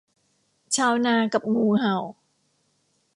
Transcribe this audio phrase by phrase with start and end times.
[0.75, 1.95] ชาวนากับงูเห่า